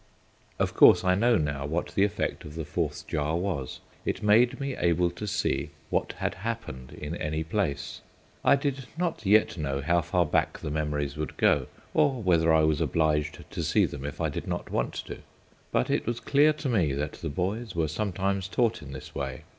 [0.57, 4.59] Of course I know now what the effect of the Fourth Jar was; it made
[4.59, 8.01] me able to see what had happened in any place.
[8.43, 12.61] I did not yet know how far back the memories would go, or whether I
[12.63, 15.19] was obliged to see them if I did not want to.
[15.71, 19.43] But it was clear to me that the boys were sometimes taught in this way.